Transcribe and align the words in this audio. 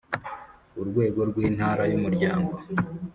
urwego 0.81 1.19
rw 1.29 1.35
Intara 1.47 1.83
y 1.91 1.93
Umuryango 1.99 2.53